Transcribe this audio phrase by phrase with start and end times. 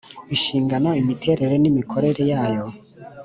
[0.33, 2.65] inshingano imiterere n imikorere yayo